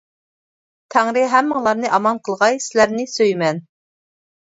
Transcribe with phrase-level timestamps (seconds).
[0.95, 3.65] تەڭرى ھەممىڭلارنى ئامان قىلغاي، سىلەرنى سۆيىمەن!